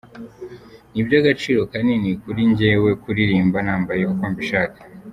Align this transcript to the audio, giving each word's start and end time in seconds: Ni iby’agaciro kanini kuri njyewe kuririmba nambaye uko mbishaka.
Ni 0.91 0.97
iby’agaciro 1.01 1.59
kanini 1.71 2.09
kuri 2.21 2.41
njyewe 2.49 2.89
kuririmba 3.01 3.57
nambaye 3.65 4.01
uko 4.11 4.23
mbishaka. 4.31 4.79